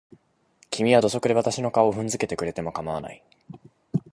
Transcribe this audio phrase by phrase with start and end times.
[0.71, 3.21] 君は土足で私の顔を踏んづけてくれても構わない。